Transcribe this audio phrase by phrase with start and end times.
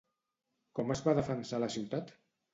[0.79, 2.13] Com es va defensar la ciutat?